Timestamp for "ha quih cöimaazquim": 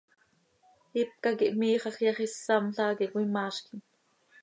2.89-3.79